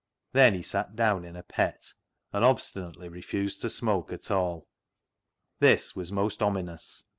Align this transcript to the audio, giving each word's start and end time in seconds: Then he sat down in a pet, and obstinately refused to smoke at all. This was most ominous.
Then 0.31 0.55
he 0.55 0.63
sat 0.63 0.95
down 0.95 1.23
in 1.25 1.35
a 1.35 1.43
pet, 1.43 1.93
and 2.33 2.43
obstinately 2.43 3.07
refused 3.07 3.61
to 3.61 3.69
smoke 3.69 4.11
at 4.11 4.31
all. 4.31 4.67
This 5.59 5.95
was 5.95 6.11
most 6.11 6.41
ominous. 6.41 7.03